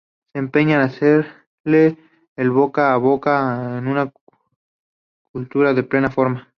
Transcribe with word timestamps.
se 0.33 0.39
empeña 0.39 0.75
en 0.77 0.81
hacerle 0.81 1.97
el 2.35 2.49
boca 2.51 2.91
a 2.93 2.97
boca 2.97 3.75
a 3.77 3.77
una 3.79 4.11
cultura 5.31 5.69
en 5.71 5.87
plena 5.87 6.09
forma 6.09 6.47